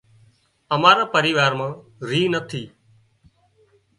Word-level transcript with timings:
امارا 0.75 1.03
پريوار 1.13 1.51
مان 1.59 1.71
ريهَه 2.09 2.29
نٿِي 2.33 2.63